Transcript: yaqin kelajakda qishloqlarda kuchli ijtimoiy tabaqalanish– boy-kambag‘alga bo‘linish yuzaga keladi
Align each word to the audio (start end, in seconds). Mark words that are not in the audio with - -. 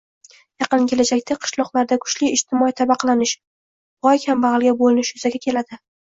yaqin 0.61 0.85
kelajakda 0.91 1.35
qishloqlarda 1.41 1.97
kuchli 2.05 2.29
ijtimoiy 2.37 2.73
tabaqalanish– 2.81 3.33
boy-kambag‘alga 4.07 4.73
bo‘linish 4.81 5.13
yuzaga 5.19 5.43
keladi 5.45 5.79